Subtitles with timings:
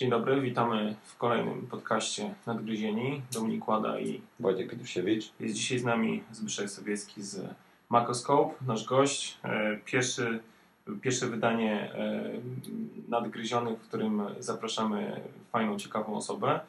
[0.00, 3.22] Dzień dobry, witamy w kolejnym podcaście Nadgryzieni.
[3.32, 5.32] Dominik Łada i Wojtek Pietrusiewicz.
[5.40, 7.54] Jest dzisiaj z nami Zbyszek Sowiecki z
[7.88, 9.38] Makoscope, nasz gość.
[9.44, 10.40] E, pierwszy,
[11.00, 12.22] pierwsze wydanie e,
[13.08, 15.20] Nadgryzionych, w którym zapraszamy
[15.52, 16.60] fajną, ciekawą osobę.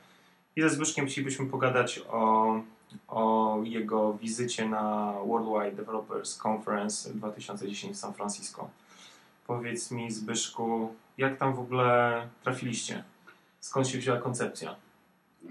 [0.55, 2.53] I ze Zbyszkiem chcielibyśmy pogadać o,
[3.07, 8.69] o jego wizycie na Worldwide Developers Conference 2010 w San Francisco.
[9.47, 13.03] Powiedz mi, Zbyszku, jak tam w ogóle trafiliście?
[13.61, 14.75] Skąd się wzięła koncepcja?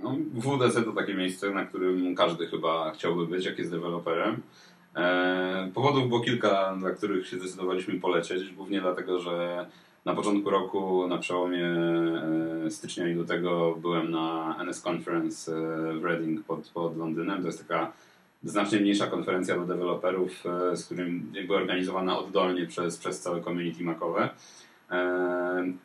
[0.03, 4.43] No, WDC to takie miejsce, na którym każdy chyba chciałby być, jak jest deweloperem.
[4.97, 8.53] E, powodów było kilka, dla których się zdecydowaliśmy polecieć.
[8.53, 9.67] Głównie dlatego, że
[10.05, 11.67] na początku roku, na przełomie
[12.67, 17.41] e, stycznia i lutego byłem na NS Conference e, w Reading pod, pod Londynem.
[17.41, 17.93] To jest taka
[18.45, 24.29] znacznie mniejsza konferencja dla deweloperów, z którym jakby organizowana oddolnie przez, przez całe community makowe.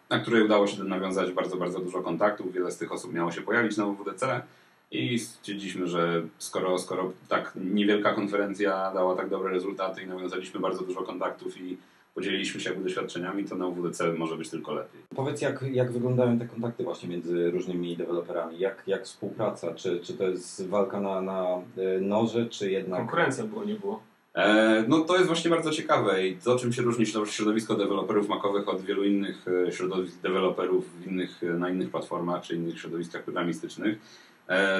[0.09, 2.53] Na której udało się nawiązać bardzo, bardzo dużo kontaktów.
[2.53, 4.41] Wiele z tych osób miało się pojawić na WWDC
[4.91, 10.83] i stwierdziliśmy, że skoro, skoro tak niewielka konferencja dała tak dobre rezultaty i nawiązaliśmy bardzo
[10.83, 11.77] dużo kontaktów i
[12.15, 15.01] podzieliliśmy się jakby doświadczeniami, to na WWDC może być tylko lepiej.
[15.15, 18.59] Powiedz, jak, jak wyglądają te kontakty właśnie między różnymi deweloperami?
[18.59, 19.73] Jak, jak współpraca?
[19.73, 21.43] Czy, czy to jest walka na, na
[21.77, 22.99] e, noże, czy jednak...
[22.99, 24.01] Konkurencja było, nie było?
[24.35, 28.69] E, no to jest właśnie bardzo ciekawe i to, czym się różni środowisko deweloperów makowych
[28.69, 34.25] od wielu innych e, środowisk deweloperów innych, e, na innych platformach czy innych środowiskach programistycznych,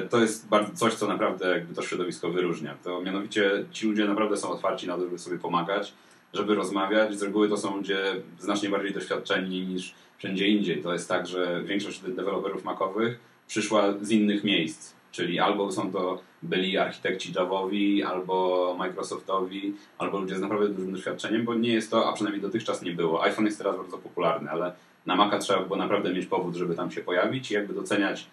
[0.10, 2.76] to jest coś, co naprawdę jakby to środowisko wyróżnia.
[2.84, 5.94] To mianowicie ci ludzie naprawdę są otwarci na to, żeby sobie pomagać,
[6.34, 7.20] żeby rozmawiać.
[7.20, 10.84] Z reguły to są ludzie znacznie bardziej doświadczeni niż wszędzie indziej.
[10.84, 16.22] To jest tak, że większość deweloperów makowych przyszła z innych miejsc Czyli albo są to
[16.46, 22.10] byli architekci Javowi, albo Microsoftowi, albo ludzie z naprawdę dużym doświadczeniem, bo nie jest to,
[22.10, 23.24] a przynajmniej dotychczas nie było.
[23.24, 24.74] iPhone jest teraz bardzo popularny, ale
[25.06, 28.28] na Maca trzeba było naprawdę mieć powód, żeby tam się pojawić i jakby doceniać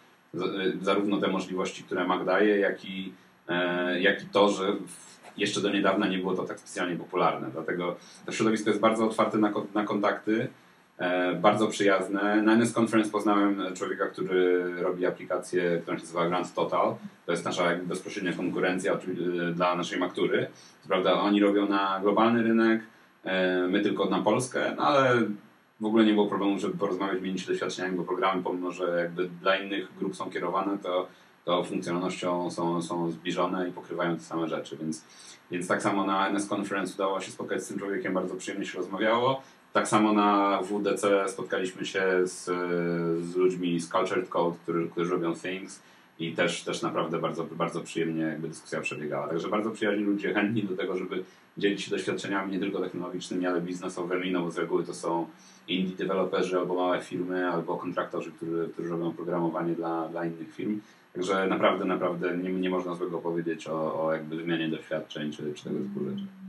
[0.83, 3.13] zarówno te możliwości, które Mac daje, jak i,
[3.49, 4.77] e, jak i to, że
[5.37, 7.51] jeszcze do niedawna nie było to tak specjalnie popularne.
[7.53, 7.97] Dlatego
[8.27, 10.49] to środowisko jest bardzo otwarte na, na kontakty
[11.41, 12.43] bardzo przyjazne.
[12.43, 16.95] Na NS Conference poznałem człowieka, który robi aplikację, która się nazywa Grand Total.
[17.27, 18.99] To jest nasza bezpośrednia konkurencja e,
[19.53, 20.47] dla naszej maktury.
[20.89, 22.83] Prawda, oni robią na globalny rynek,
[23.25, 25.23] e, my tylko na Polskę, no ale
[25.81, 29.29] w ogóle nie było problemu, żeby porozmawiać, mieć się doświadczeniami, bo programy, pomimo że jakby
[29.29, 31.09] dla innych grup są kierowane, to,
[31.45, 35.05] to funkcjonalnością są, są zbliżone i pokrywają te same rzeczy, więc,
[35.51, 38.79] więc tak samo na NS Conference udało się spotkać z tym człowiekiem, bardzo przyjemnie się
[38.79, 39.43] rozmawiało.
[39.73, 42.45] Tak samo na WDC spotkaliśmy się z,
[43.25, 45.83] z ludźmi z Cultured Code, którzy, którzy robią Things
[46.19, 49.29] i też, też naprawdę bardzo, bardzo przyjemnie jakby dyskusja przebiegała.
[49.29, 51.25] Także bardzo przyjaźni ludzie, chętni do tego, żeby
[51.59, 55.27] dzielić się doświadczeniami nie tylko technologicznymi, ale biznesowymi, no bo z reguły to są
[55.69, 60.81] indie deweloperzy albo małe firmy, albo kontraktorzy, którzy, którzy robią programowanie dla, dla innych firm.
[61.15, 65.65] Także naprawdę, naprawdę nie, nie można złego powiedzieć o, o jakby wymianie doświadczeń czy, czy
[65.65, 66.42] tego typu rzeczy.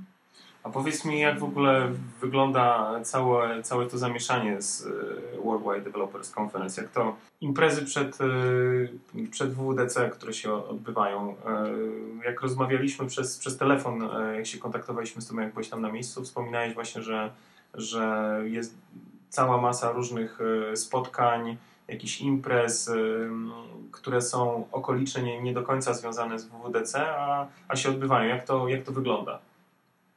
[0.64, 1.92] A powiedz mi, jak w ogóle
[2.22, 6.82] wygląda całe, całe to zamieszanie z e, Worldwide Developers Conference?
[6.82, 11.36] Jak to imprezy przed, e, przed WWDC, które się odbywają?
[11.46, 15.92] E, jak rozmawialiśmy przez, przez telefon, jak się kontaktowaliśmy z tym, jak byłeś tam na
[15.92, 17.32] miejscu, wspominałeś właśnie, że,
[17.74, 18.78] że jest
[19.30, 20.40] cała masa różnych
[20.76, 21.58] spotkań,
[21.88, 22.92] jakichś imprez,
[23.92, 28.30] które są okolicze nie, nie do końca związane z WWDC, a, a się odbywają.
[28.30, 29.40] Jak to, jak to wygląda?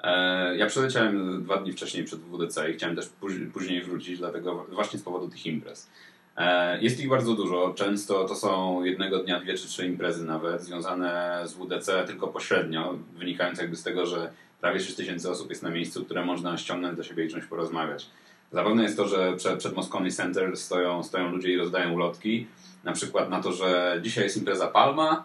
[0.02, 3.08] E, ja przeleciałem dwa dni wcześniej przed WDC i chciałem też
[3.52, 5.90] później wrócić, dlatego właśnie z powodu tych imprez.
[6.36, 7.74] E, jest ich bardzo dużo.
[7.76, 12.98] Często to są jednego dnia dwie czy trzy imprezy nawet, związane z WDC tylko pośrednio,
[13.16, 14.30] wynikające jakby z tego, że
[14.60, 18.06] prawie 6 tysięcy osób jest na miejscu, które można ściągnąć do siebie i czymś porozmawiać.
[18.52, 22.46] Zabawne jest to, że przed, przed Moscone Center stoją, stoją ludzie i rozdają ulotki,
[22.84, 25.24] na przykład na to, że dzisiaj jest impreza Palma,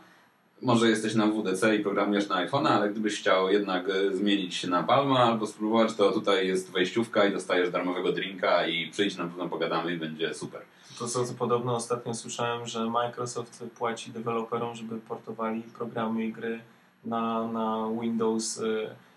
[0.61, 4.67] może jesteś na WDC i programujesz na iPhone'a, ale gdybyś chciał jednak e, zmienić się
[4.67, 9.23] na Palma albo spróbować, to tutaj jest wejściówka i dostajesz darmowego drinka i przyjdź, na
[9.23, 10.61] pewno pogadamy i będzie super.
[10.99, 16.59] To co, co podobno ostatnio słyszałem, że Microsoft płaci deweloperom, żeby portowali programy i gry
[17.05, 18.57] na, na Windows.
[18.57, 18.61] E,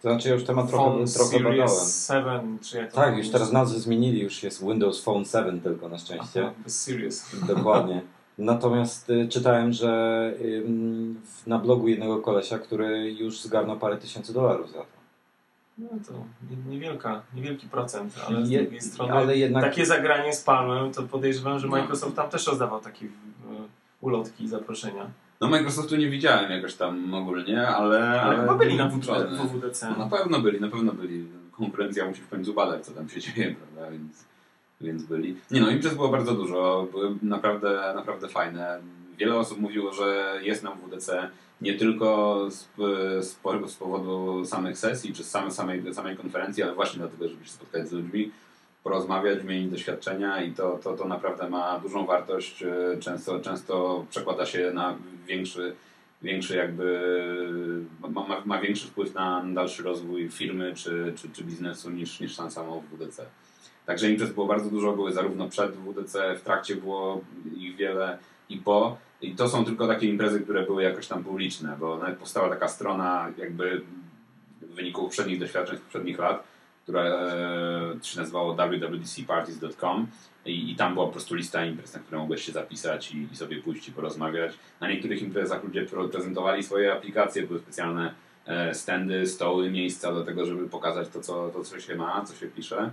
[0.02, 1.68] to znaczy już temat trochę, trochę badałem.
[2.06, 5.98] 7, czy jak Tak, już teraz nazwę zmienili, już jest Windows Phone 7 tylko na
[5.98, 6.42] szczęście.
[6.42, 7.26] Aha, Serious.
[7.46, 8.00] Dokładnie.
[8.38, 10.32] Natomiast y, czytałem, że
[11.46, 15.04] na blogu jednego kolesia, który już zgarnął parę tysięcy dolarów za to.
[15.78, 16.12] No to
[16.68, 19.64] niewielka, niewielki procent, ale z Je, drugiej strony ale jednak...
[19.64, 21.76] takie zagranie z Palmem, to podejrzewam, że no.
[21.76, 23.08] Microsoft tam też rozdawał takie y,
[24.00, 25.10] ulotki i zaproszenia.
[25.40, 27.98] No Microsoftu nie widziałem jakoś tam ogólnie, ale...
[27.98, 29.90] Ale, ale chyba byli na WWDC.
[29.90, 31.28] No, na pewno byli, na pewno byli.
[31.52, 34.24] Konkurencja musi w końcu badać, co tam się dzieje, prawda, więc...
[34.80, 35.36] więc byli.
[35.50, 38.80] Nie no, imprez było bardzo dużo, były naprawdę, naprawdę fajne.
[39.18, 41.30] Wiele osób mówiło, że jest nam WDC
[41.60, 42.68] nie tylko z,
[43.26, 43.38] z,
[43.70, 47.50] z powodu samych sesji, czy z samej, samej, samej konferencji, ale właśnie dlatego, żeby się
[47.50, 48.30] spotkać z ludźmi,
[48.82, 52.62] porozmawiać, wymienić doświadczenia i to, to, to naprawdę ma dużą wartość.
[52.62, 55.74] E, często, często przekłada się na większy,
[56.22, 57.00] większy jakby,
[58.00, 62.36] ma, ma, ma większy wpływ na dalszy rozwój firmy czy, czy, czy biznesu niż, niż
[62.36, 63.26] sam samo WDC.
[63.86, 67.20] Także imprez było bardzo dużo, były zarówno przed WDC, w trakcie było
[67.56, 68.96] ich wiele i po.
[69.20, 72.68] I to są tylko takie imprezy, które były jakoś tam publiczne, bo nawet powstała taka
[72.68, 73.82] strona jakby
[74.62, 76.44] w wyniku poprzednich doświadczeń z poprzednich lat,
[76.82, 80.06] która e, się nazywało wwdcparties.com
[80.46, 83.36] i, i, tam była po prostu lista imprez, na które mogłeś się zapisać i, i,
[83.36, 84.52] sobie pójść i porozmawiać.
[84.80, 88.14] Na niektórych imprezach ludzie prezentowali swoje aplikacje, były specjalne
[88.46, 92.34] e, standy, stoły, miejsca do tego, żeby pokazać to, co, to, co się ma, co
[92.34, 92.90] się pisze.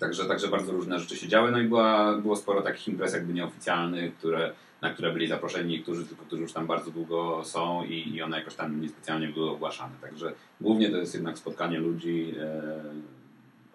[0.00, 3.32] Także, także bardzo różne rzeczy się działy, no i była, było sporo takich imprez jakby
[3.32, 8.14] nieoficjalnych, które, na które byli zaproszeni niektórzy, tylko którzy już tam bardzo długo są i,
[8.14, 9.92] i one jakoś tam niespecjalnie były ogłaszane.
[10.00, 12.82] Także głównie to jest jednak spotkanie ludzi e,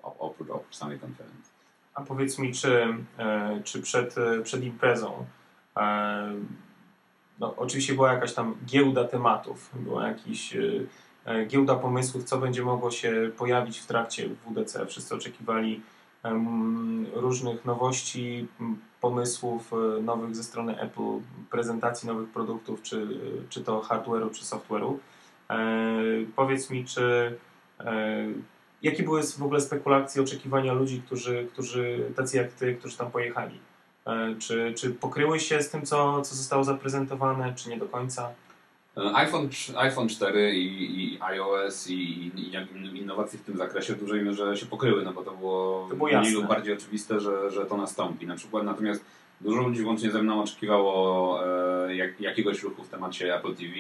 [0.04, 1.54] oprócz, oprócz samej konferencji.
[1.94, 2.88] A powiedz mi, czy,
[3.18, 5.26] e, czy przed, e, przed imprezą
[5.78, 6.34] e,
[7.40, 10.62] no, oczywiście była jakaś tam giełda tematów, była jakiś e,
[11.26, 14.86] e, giełda pomysłów, co będzie mogło się pojawić w trakcie WDC.
[14.86, 15.82] Wszyscy oczekiwali
[17.14, 18.48] różnych nowości,
[19.02, 21.20] pomysłów e, nowych ze strony Apple,
[21.52, 23.08] prezentacji nowych produktów, czy,
[23.50, 24.98] czy to hardware'u, czy software'u.
[25.50, 25.58] E,
[26.36, 27.38] powiedz mi, czy
[27.80, 28.26] e,
[28.82, 33.60] jakie były w ogóle spekulacje, oczekiwania ludzi, którzy, którzy tacy jak ty, którzy tam pojechali?
[34.40, 38.30] Czy, czy pokryły się z tym, co, co zostało zaprezentowane, czy nie do końca?
[38.98, 44.58] iPhone, iPhone 4 i, i iOS i, i, innowacje w tym zakresie w dużej mierze
[44.58, 47.78] się pokryły, no bo to było, to było mniej lub bardziej oczywiste, że, że to
[47.78, 48.28] nastąpi.
[48.28, 49.06] Na przykład natomiast
[49.42, 51.40] dużo ludzi włącznie ze mną oczekiwało
[51.88, 53.74] e, jak, jakiegoś ruchu w temacie Apple TV.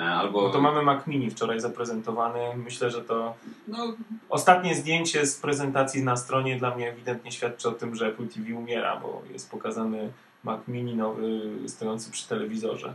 [0.00, 0.42] E, albo...
[0.42, 2.40] No to mamy Mac Mini wczoraj zaprezentowany.
[2.56, 3.34] Myślę, że to
[3.68, 3.92] no,
[4.28, 8.54] ostatnie zdjęcie z prezentacji na stronie dla mnie ewidentnie świadczy o tym, że Apple TV
[8.54, 10.12] umiera, bo jest pokazany
[10.44, 12.94] Mac Mini nowy stojący przy telewizorze.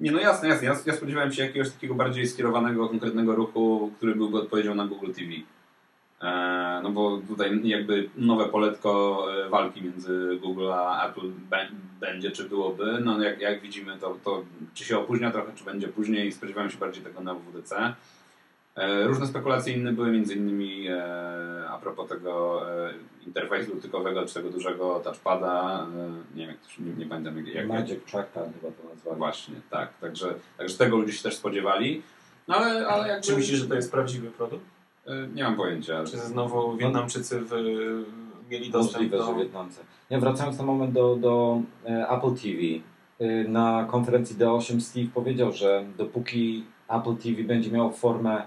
[0.00, 0.66] Nie, no jasne, jasne.
[0.66, 5.12] Ja, ja spodziewałem się jakiegoś takiego bardziej skierowanego, konkretnego ruchu, który byłby odpowiedzią na Google
[5.12, 5.30] TV.
[6.22, 11.30] E, no bo tutaj jakby nowe poletko e, walki między Google a Apple
[12.00, 13.00] będzie, czy byłoby.
[13.04, 14.44] No jak, jak widzimy, to, to
[14.74, 16.32] czy się opóźnia trochę, czy będzie później.
[16.32, 17.94] Spodziewałem się bardziej tego na WWDC.
[18.76, 22.94] E, różne spekulacje inne były, między innymi e, a propos tego e,
[23.26, 25.86] interfejsu dotykowego, czy tego dużego touchpada,
[26.34, 27.46] nie wiem, jak to, nie, nie pamiętam jak...
[27.46, 29.18] jak Magic Trackpad chyba to nazwali.
[29.18, 32.02] Właśnie, tak, także, także tego ludzie się też spodziewali.
[32.48, 33.26] No ale, ale jakby...
[33.26, 34.64] Czy myślisz, że to jest prawdziwy produkt?
[35.34, 36.04] Nie mam pojęcia.
[36.04, 37.52] Czy znowu Wietnamczycy w,
[38.50, 39.26] mieli dostęp Możliwe, do...
[39.26, 39.80] że Wietnamcy.
[40.10, 42.58] Nie, wracając na moment do, do Apple TV.
[43.48, 48.42] Na konferencji D8 Steve powiedział, że dopóki Apple TV będzie miało formę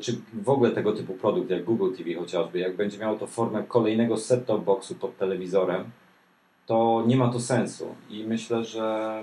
[0.00, 3.64] czy w ogóle tego typu produkt, jak Google TV chociażby, jak będzie miało to formę
[3.68, 5.84] kolejnego set-top boxu pod telewizorem,
[6.66, 7.94] to nie ma to sensu.
[8.10, 9.22] I myślę, że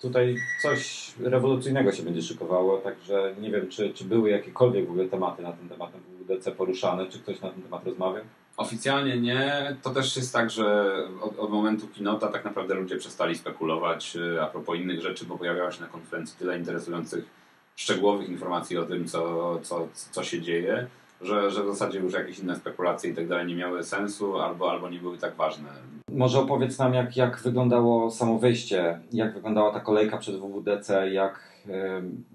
[0.00, 5.08] tutaj coś rewolucyjnego się będzie szykowało, także nie wiem, czy, czy były jakiekolwiek w ogóle
[5.08, 8.24] tematy na ten temat w WDC poruszane, czy ktoś na ten temat rozmawiał?
[8.56, 9.76] Oficjalnie nie.
[9.82, 14.42] To też jest tak, że od, od momentu kinota tak naprawdę ludzie przestali spekulować e,
[14.42, 17.41] a propos innych rzeczy, bo pojawiało się na konferencji tyle interesujących
[17.82, 20.86] szczegółowych informacji o tym, co, co, co się dzieje,
[21.20, 24.70] że, że w zasadzie już jakieś inne spekulacje i tak dalej nie miały sensu albo,
[24.70, 25.68] albo nie były tak ważne.
[26.08, 31.40] Może opowiedz nam, jak, jak wyglądało samo wyjście, jak wyglądała ta kolejka przed WWDC, jak,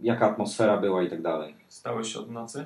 [0.01, 1.55] jaka atmosfera była i tak dalej.
[1.67, 2.65] Stałeś się od nocy?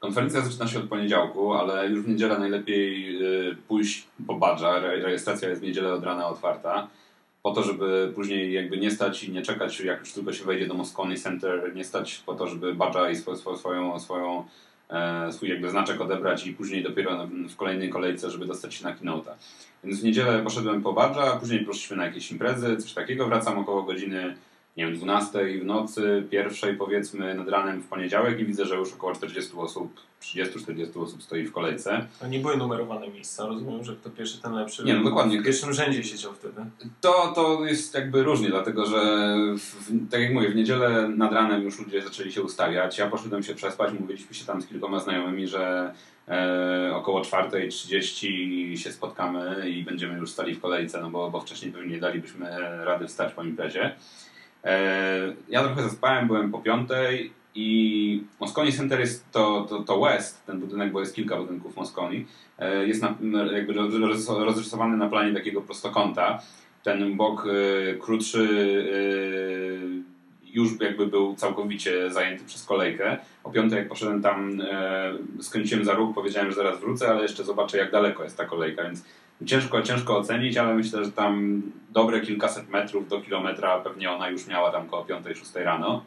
[0.00, 3.16] Konferencja zaczyna się od poniedziałku, ale już w niedzielę najlepiej
[3.50, 4.78] y, pójść po badża.
[4.80, 6.88] Rejestracja jest w niedzielę od rana otwarta
[7.42, 10.66] po to, żeby później jakby nie stać i nie czekać, jak już tylko się wejdzie
[10.66, 14.44] do Moscone Center, nie stać po to, żeby badża i swoją, swoją, swoją
[14.90, 18.94] e, swój jakby znaczek odebrać i później dopiero w kolejnej kolejce, żeby dostać się na
[18.94, 19.32] keynote'a.
[19.84, 23.26] Więc w niedzielę poszedłem po badża, później poszliśmy na jakieś imprezy, coś takiego.
[23.26, 24.36] Wracam około godziny
[24.76, 28.92] nie wiem, 12 w nocy, pierwszej powiedzmy nad ranem w poniedziałek i widzę, że już
[28.92, 32.06] około 40 osób, 30-40 osób stoi w kolejce.
[32.20, 34.84] To nie były numerowane miejsca, rozumiem, że kto pierwszy, ten lepszy.
[34.84, 35.40] Nie, no dokładnie.
[35.40, 36.64] W pierwszym rzędzie siedział wtedy.
[37.00, 39.26] To, to jest jakby różnie, dlatego że
[39.58, 42.98] w, tak jak mówię, w niedzielę nad ranem już ludzie zaczęli się ustawiać.
[42.98, 45.94] Ja poszedłem się przespać, mówiliśmy się tam z kilkoma znajomymi, że
[46.28, 51.72] e, około 4.30 się spotkamy i będziemy już stali w kolejce, no bo, bo wcześniej
[51.72, 52.50] pewnie nie dalibyśmy
[52.84, 53.96] rady wstać po imprezie.
[54.64, 60.46] E, ja trochę zaspałem, byłem po piątej I Moscone Center jest to, to, to West,
[60.46, 62.16] ten budynek, bo jest kilka budynków Moscone,
[62.58, 63.14] e, jest na,
[63.52, 63.72] jakby
[64.28, 66.42] rozrysowany na planie takiego prostokąta.
[66.82, 68.48] Ten bok e, krótszy
[70.44, 73.18] już jakby był całkowicie zajęty przez kolejkę.
[73.44, 74.62] O piątej jak poszedłem tam,
[75.40, 78.82] skręciłem za róg, powiedziałem, że zaraz wrócę, ale jeszcze zobaczę jak daleko jest ta kolejka,
[78.82, 79.04] więc
[79.46, 84.46] ciężko, ciężko ocenić, ale myślę, że tam dobre kilkaset metrów do kilometra pewnie ona już
[84.46, 86.04] miała tam około 5-6 rano.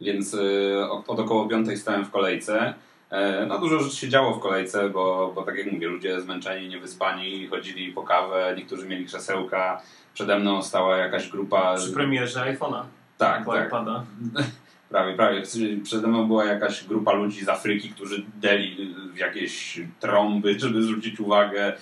[0.00, 2.74] Więc y, od około 5 stałem w kolejce.
[3.10, 6.68] E, no dużo rzeczy się działo w kolejce, bo, bo tak jak mówię, ludzie zmęczeni,
[6.68, 9.82] niewyspani, chodzili po kawę, niektórzy mieli krzesełka.
[10.14, 11.76] Przede mną stała jakaś grupa...
[11.76, 12.82] Przy premierze iPhone'a.
[13.18, 13.70] Tak, tak.
[14.94, 15.42] Prawie, prawie.
[15.82, 21.20] Przede mną była jakaś grupa ludzi z Afryki, którzy deli w jakieś trąby, żeby zwrócić
[21.20, 21.72] uwagę.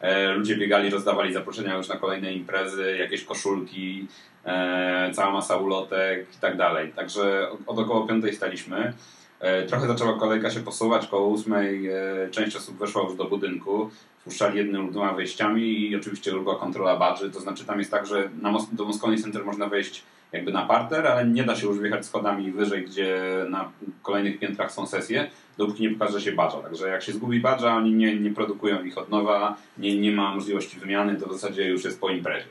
[0.00, 4.06] E, ludzie biegali, rozdawali zaproszenia już na kolejne imprezy, jakieś koszulki,
[4.44, 6.92] e, cała masa ulotek i tak dalej.
[6.92, 8.92] Także od około piątej staliśmy.
[9.40, 11.90] E, trochę zaczęła kolejka się posuwać, koło ósmej
[12.30, 17.30] część osób weszła już do budynku, wpuszczali jednymi dwoma wejściami i oczywiście była kontrola badży,
[17.30, 21.06] to znaczy tam jest tak, że na do Moscone Center można wejść jakby na parter,
[21.06, 23.70] ale nie da się już wjechać schodami wyżej, gdzie na
[24.02, 26.58] kolejnych piętrach są sesje, dopóki nie pokaże się badża.
[26.58, 30.34] Także jak się zgubi badża, oni nie, nie produkują ich od nowa, nie, nie ma
[30.34, 32.48] możliwości wymiany, to w zasadzie już jest po imprezie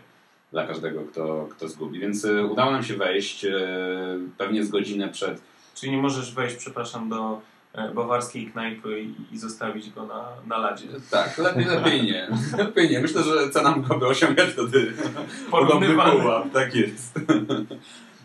[0.51, 2.00] dla każdego, kto, kto zgubi.
[2.00, 3.51] Więc y, udało nam się wejść y,
[4.38, 5.41] pewnie z godzinę przed.
[5.75, 7.41] Czyli nie możesz wejść, przepraszam, do
[7.96, 10.88] bawarskiej knajpy i, zostawić go na, na ladzie.
[11.12, 12.28] Tak, lepiej, lepiej nie.
[12.64, 13.00] Lepiej nie.
[13.00, 14.94] Myślę, że cena mogłaby osiągać wtedy
[15.52, 16.52] podobny pułap.
[16.54, 17.20] Tak jest.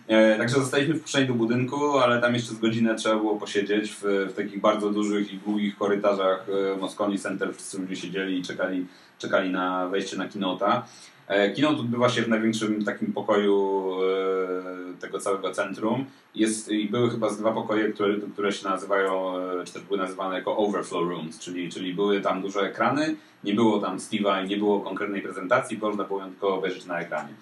[0.08, 4.02] E, także zostaliśmy wpuszczeni do budynku, ale tam jeszcze z godzinę trzeba było posiedzieć w,
[4.02, 7.54] w takich bardzo dużych i długich korytarzach e, Moscone Center.
[7.54, 8.86] Wszyscy ludzie siedzieli i czekali,
[9.18, 10.86] czekali na wejście na kinota.
[11.28, 16.04] E, keynote odbywa się w największym takim pokoju e, tego całego centrum.
[16.34, 19.98] Jest, I były chyba z dwa pokoje, które, które się nazywają, e, czy też były
[19.98, 24.48] nazywane jako overflow rooms, czyli, czyli były tam duże ekrany, nie było tam Steve'a i
[24.48, 27.34] nie było konkretnej prezentacji, można było ją tylko obejrzeć na ekranie.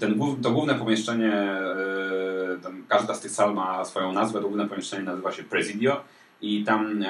[0.00, 1.56] Ten, to główne pomieszczenie,
[2.88, 6.00] każda z tych sal ma swoją nazwę, to główne pomieszczenie nazywa się Presidio
[6.42, 7.04] i tam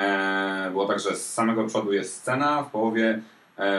[0.71, 3.21] było tak, że z samego przodu jest scena, w połowie,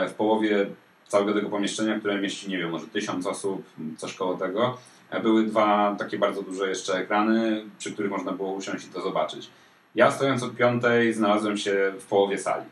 [0.08, 0.66] w połowie
[1.10, 3.62] całego tego pomieszczenia, które mieści, nie wiem, może tysiąc osób,
[3.96, 4.78] coś koło tego.
[5.10, 9.00] E, były dwa takie bardzo duże jeszcze ekrany, przy których można było usiąść i to
[9.00, 9.50] zobaczyć.
[9.94, 12.64] Ja stojąc od piątej znalazłem się w połowie sali.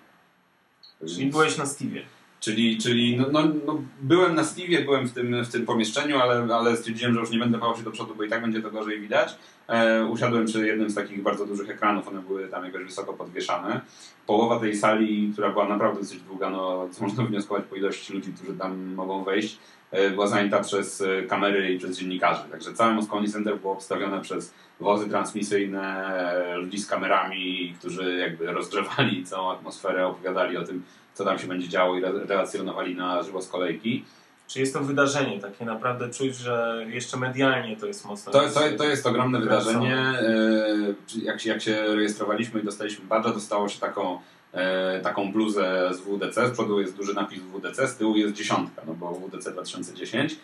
[1.00, 2.02] Czyli byłeś na Steve'ie.
[2.40, 6.54] Czyli, czyli no, no, no, byłem na Steve'ie, byłem w tym, w tym pomieszczeniu, ale,
[6.54, 8.70] ale stwierdziłem, że już nie będę pchał się do przodu, bo i tak będzie to
[8.70, 9.36] gorzej widać.
[9.68, 13.80] E, usiadłem przy jednym z takich bardzo dużych ekranów, one były tam jakoś wysoko podwieszane.
[14.26, 18.32] Połowa tej sali, która była naprawdę dosyć długa, no, co można wnioskować po ilości ludzi,
[18.32, 19.58] którzy tam mogą wejść,
[19.90, 22.42] e, była zajęta przez e, kamery i przez dziennikarzy.
[22.50, 28.52] Także całe Moscone Center było obstawione przez wozy transmisyjne, e, ludzi z kamerami, którzy jakby
[28.52, 30.82] rozgrzewali całą atmosferę, opowiadali o tym,
[31.18, 34.04] co tam się będzie działo i relacjonowali na żywo z kolejki.
[34.48, 38.32] Czy jest to wydarzenie takie naprawdę czuć, że jeszcze medialnie to jest mocno.
[38.32, 39.96] To, to, to jest ogromne wydarzenie.
[39.96, 44.18] E, jak się, jak się rejestrowaliśmy i dostaliśmy badża, dostało się taką,
[44.52, 46.48] e, taką bluzę z WDC.
[46.48, 50.36] Z przodu jest duży napis WDC, z tyłu jest dziesiątka, no bo WDC 2010.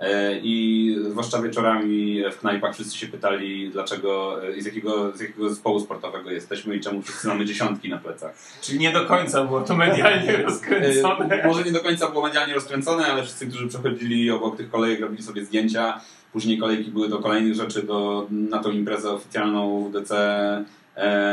[0.00, 5.20] E, I zwłaszcza wieczorami w knajpach wszyscy się pytali, dlaczego e, i z jakiego, z
[5.20, 8.34] jakiego zespołu sportowego jesteśmy i czemu wszyscy mamy dziesiątki na plecach.
[8.60, 11.42] Czyli nie do końca było to medialnie rozkręcone.
[11.42, 15.00] E, może nie do końca było medialnie rozkręcone, ale wszyscy, którzy przechodzili obok tych kolejek,
[15.00, 16.00] robili sobie zdjęcia.
[16.32, 20.64] Później kolejki były do kolejnych rzeczy, do, na tą imprezę oficjalną WDC E,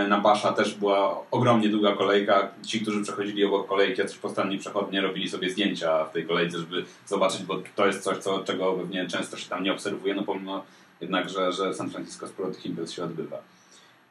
[0.10, 2.52] na Basza też była ogromnie długa kolejka.
[2.66, 6.86] Ci, którzy przechodzili obok kolejki, jacyś postanni przechodnie robili sobie zdjęcia w tej kolejce, żeby
[7.06, 10.64] zobaczyć, bo to jest coś, co, czego pewnie często się tam nie obserwuje, no pomimo
[11.02, 13.38] jednak, że, że San Francisco sporo tych imprez się odbywa.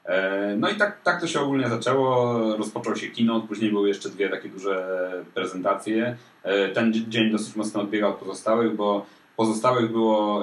[0.04, 2.56] E, no i tak, tak to się ogólnie zaczęło.
[2.56, 6.16] Rozpoczął się kino, później były jeszcze dwie takie duże prezentacje.
[6.42, 10.42] E, ten dzień dosyć mocno odbiegał od pozostałych, bo pozostałych było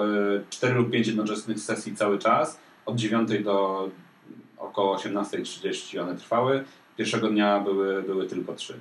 [0.50, 3.90] 4 lub 5 jednoczesnych sesji cały czas, od 9 do
[4.74, 6.64] około 18.30 one trwały.
[6.98, 8.80] Pierwszego dnia były, były tylko trzy.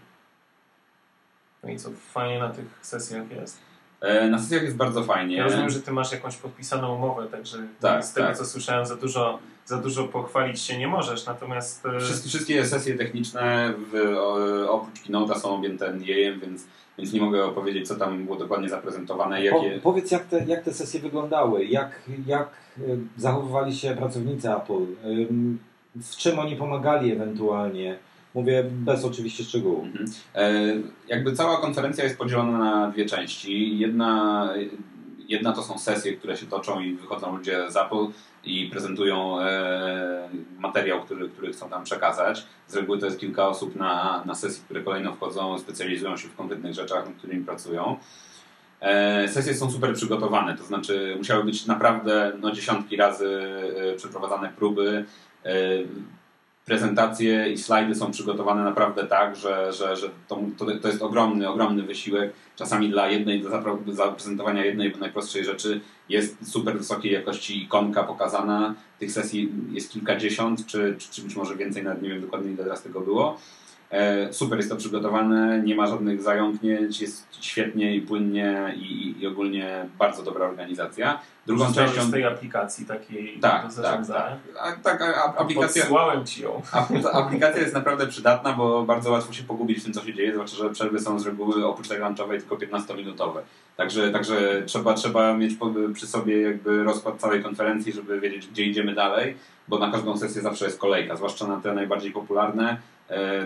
[1.62, 3.58] No i co fajnie na tych sesjach jest?
[4.00, 5.37] E, na sesjach jest bardzo fajnie.
[5.37, 8.37] Ja rozumiem, że ty masz jakąś podpisaną umowę, także tak, z tego tak.
[8.37, 11.87] co słyszałem za dużo, za dużo pochwalić się nie możesz, natomiast...
[11.87, 14.14] E, wszystkie, wszystkie sesje techniczne w,
[14.68, 16.66] oprócz Keynote'a są objęte NDA-em, więc,
[16.99, 19.44] więc nie mogę opowiedzieć, co tam było dokładnie zaprezentowane.
[19.44, 19.70] Jakie...
[19.70, 22.80] Po, powiedz, jak te, jak te sesje wyglądały, jak, jak e,
[23.16, 24.87] zachowywali się pracownicy Apple,
[25.96, 27.99] w czym oni pomagali ewentualnie.
[28.34, 29.84] Mówię bez oczywiście szczegółów.
[29.84, 30.11] Mhm.
[30.34, 30.52] E,
[31.08, 33.78] jakby cała konferencja jest podzielona na dwie części.
[33.78, 34.49] Jedna,
[35.28, 38.06] jedna to są sesje, które się toczą i wychodzą ludzie z Apple.
[38.44, 42.46] i prezentują e, materiał, który, który chcą tam przekazać.
[42.68, 46.37] Z reguły to jest kilka osób na, na sesji, które kolejno wchodzą, specjalizują się w
[46.37, 47.96] konkretnych rzeczach, nad którymi pracują.
[48.80, 53.40] E, sesje są super przygotowane, to znaczy musiały być naprawdę no, dziesiątki razy
[53.92, 55.04] e, przeprowadzane próby.
[55.44, 55.52] E,
[56.64, 60.38] prezentacje i slajdy są przygotowane naprawdę tak, że, że, że to,
[60.82, 62.32] to, jest ogromny, ogromny wysiłek.
[62.56, 68.75] Czasami dla jednej, dla zaprezentowania jednej najprostszej rzeczy jest super wysokiej jakości ikonka pokazana.
[68.99, 72.64] Tych sesji jest kilkadziesiąt, czy, czy, czy być może więcej, nawet nie wiem dokładnie ile
[72.64, 73.38] teraz tego było.
[73.92, 79.26] E, super jest to przygotowane, nie ma żadnych zająknięć, jest świetnie i płynnie i, i
[79.26, 81.20] ogólnie bardzo dobra organizacja.
[81.46, 84.37] Drugą częścią z tej aplikacji takiej tak, do zarządzania.
[84.54, 84.99] Tak, tak.
[84.99, 86.62] tak a, aplikacja, Podsyłałem ci ją.
[87.12, 90.56] aplikacja jest naprawdę przydatna, bo bardzo łatwo się pogubić w tym, co się dzieje, zwłaszcza,
[90.56, 93.40] że przerwy są z reguły oprócz tej lunchowej tylko 15-minutowe.
[93.76, 95.56] Także, także trzeba, trzeba mieć
[95.94, 99.37] przy sobie jakby rozkład całej konferencji, żeby wiedzieć, gdzie idziemy dalej,
[99.68, 102.76] bo na każdą sesję zawsze jest kolejka, zwłaszcza na te najbardziej popularne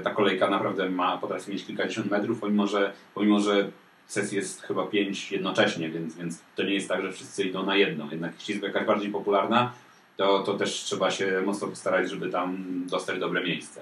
[0.04, 3.70] ta kolejka naprawdę ma, potrafi mieć kilkadziesiąt metrów, pomimo że, pomimo, że
[4.06, 7.76] sesji jest chyba pięć jednocześnie, więc, więc to nie jest tak, że wszyscy idą na
[7.76, 8.11] jedną.
[8.11, 9.73] Jednak jeśli jest jakaś bardziej popularna,
[10.16, 12.56] to, to też trzeba się mocno postarać, żeby tam
[12.90, 13.80] dostać dobre miejsce.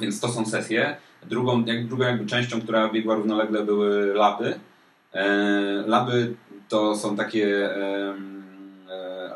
[0.00, 0.96] Więc to są sesje.
[1.22, 4.60] Drugą, jak, drugą jakby częścią, która biegła równolegle były laby.
[5.12, 5.24] E,
[5.86, 6.34] laby
[6.68, 8.14] to są takie e,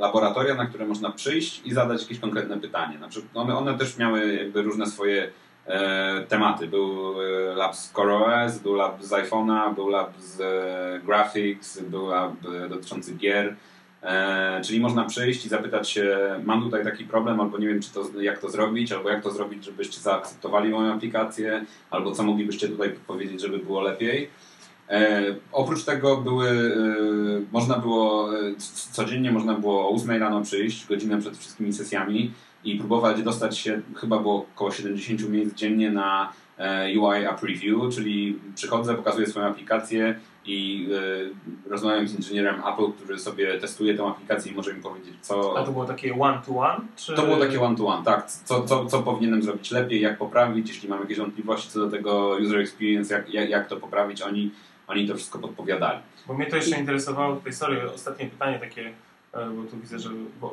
[0.01, 2.99] laboratoria, na które można przyjść i zadać jakieś konkretne pytanie.
[2.99, 5.31] Na przykład one, one też miały jakby różne swoje
[5.67, 6.67] e, tematy.
[6.67, 12.09] Był e, lab z CoreOS, był lab z iPhone'a, był lab z e, Graphics, był
[12.09, 12.33] lab
[12.65, 13.57] e, dotyczący gier.
[14.05, 17.93] E, czyli można przyjść i zapytać się, mam tutaj taki problem, albo nie wiem, czy
[17.93, 22.69] to, jak to zrobić, albo jak to zrobić, żebyście zaakceptowali moją aplikację, albo co moglibyście
[22.69, 24.31] tutaj powiedzieć, żeby było lepiej.
[24.89, 25.23] E,
[25.53, 28.55] oprócz tego były, e, można było, e,
[28.93, 32.33] codziennie można było o 8 rano przyjść, godzinę przed wszystkimi sesjami
[32.65, 36.33] i próbować dostać się, chyba było około 70 miejsc dziennie na
[36.99, 40.89] UI App Review, czyli przychodzę, pokazuję swoją aplikację i
[41.71, 45.59] rozmawiam z inżynierem Apple, który sobie testuje tę aplikację i może mi powiedzieć, co...
[45.59, 46.81] A to było takie one-to-one?
[46.97, 47.15] Czy...
[47.15, 48.31] To było takie one-to-one, -one, tak.
[48.31, 52.37] Co, co, co powinienem zrobić lepiej, jak poprawić, jeśli mam jakieś wątpliwości co do tego
[52.43, 54.51] user experience, jak, jak, jak to poprawić, oni
[54.87, 55.99] oni to wszystko podpowiadali.
[56.27, 58.93] Bo mnie to jeszcze interesowało, tutaj sorry, ostatnie pytanie takie,
[59.33, 60.11] e, bo tu widzę, że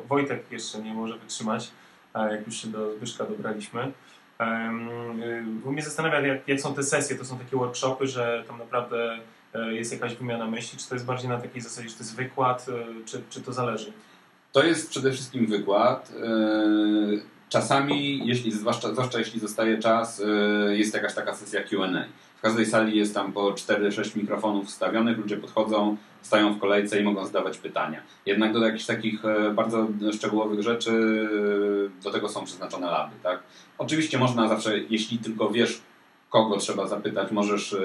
[0.08, 1.70] Wojtek jeszcze nie może wytrzymać,
[2.14, 3.92] jak już się do Zbyszka dobraliśmy.
[4.40, 4.72] E,
[5.64, 9.18] bo mnie zastanawia, jak, jak są te sesje, to są takie workshopy, że tam naprawdę
[9.54, 12.16] e, jest jakaś wymiana myśli, czy to jest bardziej na takiej zasadzie, czy to jest
[12.16, 12.66] wykład,
[13.04, 13.92] czy, czy to zależy?
[14.52, 16.12] To jest przede wszystkim wykład.
[17.52, 20.22] Czasami, jeśli, zwłaszcza, zwłaszcza jeśli zostaje czas,
[20.70, 22.04] jest jakaś taka sesja Q&A.
[22.38, 27.02] W każdej sali jest tam po 4-6 mikrofonów wstawionych, ludzie podchodzą, stają w kolejce i
[27.02, 28.02] mogą zadawać pytania.
[28.26, 30.90] Jednak do jakichś takich e, bardzo szczegółowych rzeczy
[32.00, 33.12] e, do tego są przeznaczone laby.
[33.22, 33.42] Tak?
[33.78, 35.80] Oczywiście można zawsze, jeśli tylko wiesz,
[36.30, 37.78] kogo trzeba zapytać, możesz e,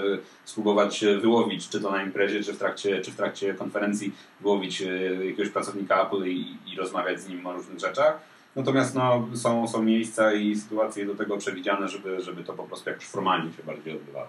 [0.46, 4.84] spróbować wyłowić, czy to na imprezie, czy w trakcie, czy w trakcie konferencji, wyłowić
[5.26, 8.37] jakiegoś pracownika Apple i, i rozmawiać z nim o różnych rzeczach.
[8.58, 12.90] Natomiast no, są, są miejsca i sytuacje do tego przewidziane, żeby, żeby to po prostu
[12.90, 14.28] jakoś formalnie się bardziej odbywało.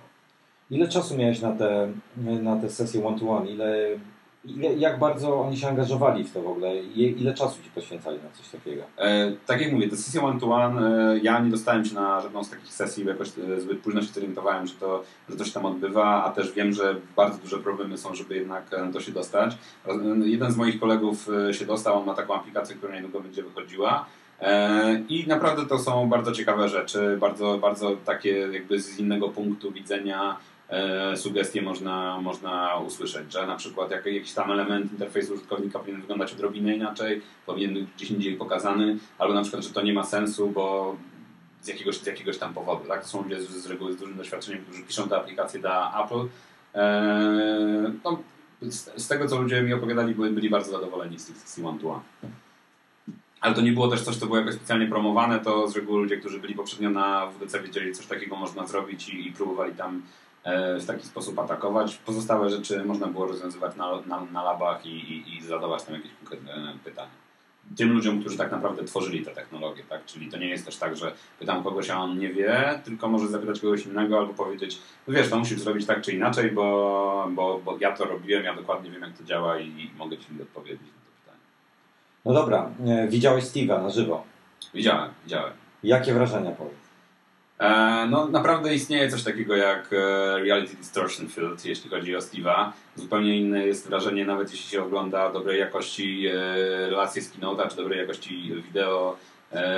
[0.70, 3.50] Ile czasu miałeś na te, na te sesje one-to-one?
[3.50, 3.88] Ile,
[4.44, 6.76] ile, jak bardzo oni się angażowali w to w ogóle?
[6.94, 8.82] Ile czasu ci poświęcali na coś takiego?
[8.98, 12.50] E, tak jak mówię, te sesje one-to-one, e, ja nie dostałem się na żadną z
[12.50, 15.64] takich sesji, bo jakoś e, zbyt późno się zorientowałem, że to, że to się tam
[15.64, 19.58] odbywa, a też wiem, że bardzo duże problemy są, żeby jednak na to się dostać.
[19.86, 19.92] E,
[20.24, 24.06] jeden z moich kolegów e, się dostał, on ma taką aplikację, która niedługo będzie wychodziła.
[25.08, 30.36] I naprawdę to są bardzo ciekawe rzeczy, bardzo, bardzo takie jakby z innego punktu widzenia
[30.68, 36.00] e, sugestie można, można usłyszeć, że na przykład jak, jakiś tam element interfejsu użytkownika powinien
[36.00, 40.04] wyglądać odrobinę inaczej, powinien być gdzieś indziej pokazany, albo na przykład, że to nie ma
[40.04, 40.96] sensu, bo
[41.62, 42.88] z jakiegoś, z jakiegoś tam powodu.
[42.88, 43.02] Tak?
[43.02, 46.28] To są ludzie z, z reguły z dużym doświadczeniem, którzy piszą te aplikacje dla Apple.
[46.74, 48.22] E, no,
[48.62, 52.00] z, z, tego, co ludzie mi opowiadali, byli, bardzo zadowoleni z tych sesji one-to-one.
[53.40, 56.16] Ale to nie było też coś, co było jakoś specjalnie promowane, to z reguły ludzie,
[56.16, 60.02] którzy byli poprzednio na WDC wiedzieli, coś takiego można zrobić i, i próbowali tam
[60.48, 61.94] E, w taki sposób atakować.
[61.96, 66.10] Pozostałe rzeczy można było rozwiązywać na, na, na labach i, i, i zadawać tam jakieś
[66.14, 67.10] konkretne pytania.
[67.76, 70.04] Tym ludziom, którzy tak naprawdę tworzyli te technologie, tak?
[70.04, 73.28] Czyli to nie jest też tak, że pytam kogoś, a on nie wie, tylko może
[73.28, 77.60] zapytać kogoś innego albo powiedzieć, no wiesz, to musisz zrobić tak czy inaczej, bo, bo,
[77.64, 80.88] bo ja to robiłem, ja dokładnie wiem, jak to działa i, mogę Ci odpowiedzieć.
[82.24, 84.24] No dobra, e, widziałeś Steve'a na żywo?
[84.74, 85.52] Widziałem, widziałem.
[85.82, 86.88] Jakie wrażenia powiedz?
[87.58, 89.96] E, no naprawdę istnieje coś takiego jak e,
[90.38, 92.70] Reality Distortion Field, jeśli chodzi o Steve'a.
[92.96, 96.32] Zupełnie inne jest wrażenie, nawet jeśli się ogląda dobrej jakości e,
[96.90, 99.16] relacje z Keynote'a, czy dobrej jakości wideo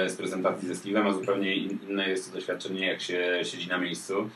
[0.07, 4.31] z prezentacji ze Steve'em, a zupełnie inne jest to doświadczenie, jak się siedzi na miejscu.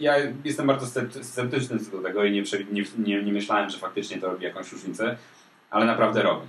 [0.00, 2.42] Ja jestem bardzo sceptyczny co do tego i nie,
[2.98, 5.16] nie, nie myślałem, że faktycznie to robi jakąś różnicę,
[5.70, 6.46] ale naprawdę robi.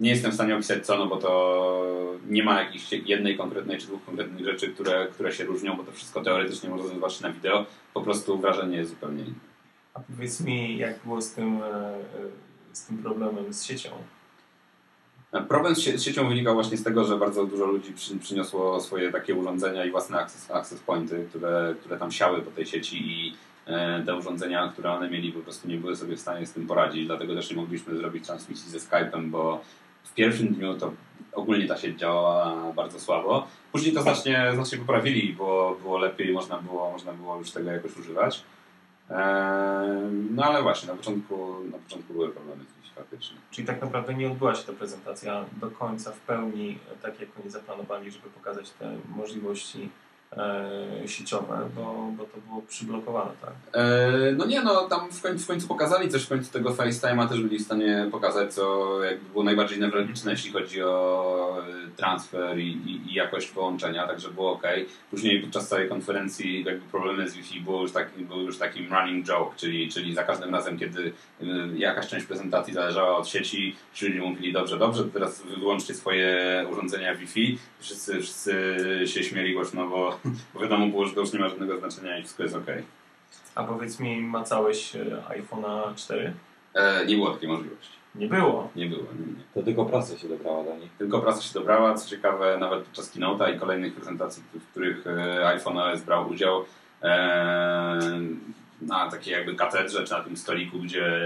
[0.00, 1.84] Nie jestem w stanie opisać co, no bo to
[2.28, 5.92] nie ma jakiejś jednej konkretnej czy dwóch konkretnych rzeczy, które, które się różnią, bo to
[5.92, 7.66] wszystko teoretycznie można zobaczyć na wideo.
[7.94, 9.34] Po prostu wrażenie jest zupełnie inne.
[9.94, 11.98] A powiedz mi, jak było z tym, e, e,
[12.72, 13.90] z tym problemem z siecią?
[15.48, 18.80] Problem z, sie z siecią wynikał właśnie z tego, że bardzo dużo ludzi przy, przyniosło
[18.80, 22.96] swoje takie urządzenia i własne access, access pointy, które, które tam siały po tej sieci
[22.96, 23.36] i e,
[24.06, 27.06] te urządzenia, które one mieli, po prostu nie były sobie w stanie z tym poradzić.
[27.06, 29.60] Dlatego też nie mogliśmy zrobić transmisji ze Skype'em, bo
[30.04, 30.92] w pierwszym dniu to
[31.32, 33.46] ogólnie ta sieć działała bardzo słabo.
[33.72, 37.96] Później to znacznie, znacznie poprawili, bo było lepiej, można było, można było już tego jakoś
[37.96, 38.44] używać.
[40.30, 43.36] No ale właśnie, na początku, na początku były problemy faktycznie.
[43.50, 47.50] Czyli tak naprawdę nie odbyła się ta prezentacja do końca w pełni tak, jak oni
[47.50, 50.03] zaplanowali, żeby pokazać te możliwości e,
[51.06, 53.52] sieciowe, bo, bo to było przyblokowane, tak?
[53.72, 57.28] E, no nie, no tam w końcu, w końcu pokazali coś, w końcu tego FaceTime'a
[57.28, 62.58] też byli w stanie pokazać, co jakby było najbardziej newralgiczne, jeśli chodzi o e, transfer
[62.58, 64.62] i, i, i, jakość połączenia, także było ok.
[65.10, 69.26] Później podczas całej konferencji jakby problemy z Wi-Fi były już, taki, były już takim running
[69.26, 71.12] joke, czyli, czyli za każdym razem, kiedy
[71.76, 77.58] jakaś część prezentacji zależała od sieci, czyli mówili dobrze, dobrze, teraz wyłączcie swoje urządzenia Wi-Fi.
[77.80, 78.54] Wszyscy, wszyscy
[79.06, 80.18] się śmieli głośno, bo
[80.54, 82.66] bo wiadomo było, że to już nie ma żadnego znaczenia i wszystko jest ok.
[83.54, 86.34] A powiedz mi, macałeś e, iPhone'a 4?
[86.74, 87.92] E, nie było takiej możliwości.
[88.14, 88.70] Nie było?
[88.76, 89.42] Nie było, nie, nie.
[89.54, 90.90] To tylko prasa się dobrała do nich?
[90.98, 95.48] Tylko prasa się dobrała, co ciekawe, nawet podczas keynote'a i kolejnych prezentacji, w których e,
[95.48, 96.64] iPhone OS brał udział,
[98.86, 101.20] na takiej jakby katedrze, czy na tym stoliku, gdzie,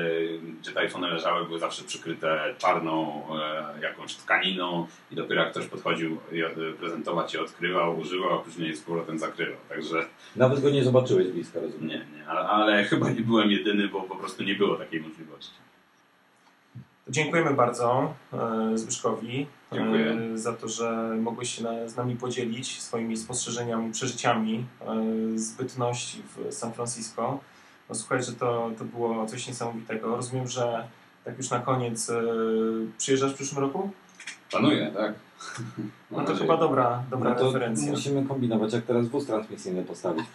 [0.60, 5.66] gdzie te iPhone leżały, były zawsze przykryte czarną e, jakąś tkaniną i dopiero jak ktoś
[5.66, 9.56] podchodził e, prezentować je odkrywał, używał, a później z powrotem zakrywał.
[9.68, 10.06] Także...
[10.36, 11.88] Nawet go nie zobaczyłeś blisko, rozumiem.
[11.88, 15.54] Nie, nie, ale, ale chyba nie byłem jedyny, bo po prostu nie było takiej możliwości.
[17.08, 20.18] Dziękujemy bardzo e, Zbyszkowi Dziękuję.
[20.34, 26.54] E, za to, że mogłeś się z nami podzielić swoimi spostrzeżeniami, przeżyciami e, zbytności w
[26.54, 27.40] San Francisco.
[27.88, 30.16] No, słuchaj, że to, to było coś niesamowitego.
[30.16, 30.88] Rozumiem, że
[31.24, 32.10] tak już na koniec
[32.98, 33.90] przyjeżdżasz w przyszłym roku?
[34.50, 35.14] Planuję, tak.
[36.10, 37.90] No to chyba dobra, dobra no to referencja.
[37.90, 40.24] Musimy kombinować, jak teraz wóz transmisyjny postawić.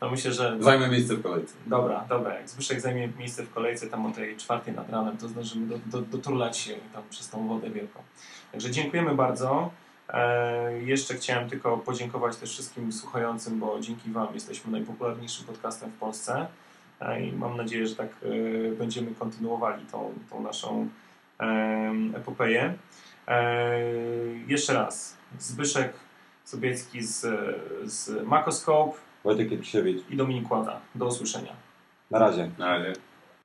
[0.00, 0.56] No myślę, że...
[0.60, 1.54] Zajmę miejsce w kolejce.
[1.66, 2.34] Dobra, dobra.
[2.34, 5.78] Jak Zbyszek zajmie miejsce w kolejce tam o tej czwartej nad ranem, to zdążymy do,
[5.86, 8.02] do, doturlać się tam przez tą wodę wielką.
[8.52, 9.70] Także dziękujemy bardzo.
[10.08, 15.98] E, jeszcze chciałem tylko podziękować też wszystkim słuchającym, bo dzięki Wam jesteśmy najpopularniejszym podcastem w
[15.98, 16.46] Polsce
[17.00, 20.88] e, i mam nadzieję, że tak e, będziemy kontynuowali tą, tą naszą
[22.14, 22.74] epopeję.
[23.28, 23.80] E,
[24.46, 25.92] jeszcze raz, Zbyszek
[26.44, 27.26] Sobiecki z,
[27.84, 30.80] z Makoscope Wojtek Kiepiszewicz i Dominik Łada.
[30.94, 31.52] Do usłyszenia.
[32.10, 32.50] Na razie.
[32.58, 32.92] Na razie.